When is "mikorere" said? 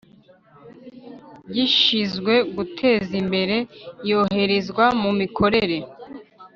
5.19-5.77